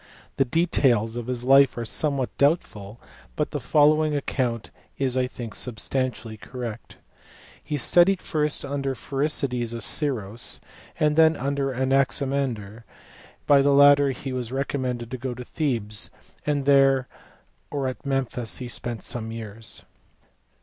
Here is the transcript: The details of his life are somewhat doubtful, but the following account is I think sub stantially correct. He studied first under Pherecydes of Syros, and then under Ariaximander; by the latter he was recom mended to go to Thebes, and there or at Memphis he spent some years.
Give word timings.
The 0.37 0.45
details 0.45 1.15
of 1.15 1.27
his 1.27 1.43
life 1.43 1.77
are 1.77 1.85
somewhat 1.85 2.35
doubtful, 2.39 2.99
but 3.35 3.51
the 3.51 3.59
following 3.59 4.15
account 4.15 4.71
is 4.97 5.15
I 5.15 5.27
think 5.27 5.53
sub 5.53 5.75
stantially 5.75 6.41
correct. 6.41 6.97
He 7.63 7.77
studied 7.77 8.19
first 8.19 8.65
under 8.65 8.95
Pherecydes 8.95 9.73
of 9.73 9.81
Syros, 9.83 10.59
and 10.99 11.17
then 11.17 11.35
under 11.37 11.67
Ariaximander; 11.71 12.81
by 13.45 13.61
the 13.61 13.73
latter 13.73 14.09
he 14.09 14.33
was 14.33 14.49
recom 14.49 14.79
mended 14.79 15.11
to 15.11 15.19
go 15.19 15.35
to 15.35 15.45
Thebes, 15.45 16.09
and 16.47 16.65
there 16.65 17.07
or 17.69 17.87
at 17.87 18.03
Memphis 18.03 18.57
he 18.57 18.67
spent 18.69 19.03
some 19.03 19.31
years. 19.31 19.83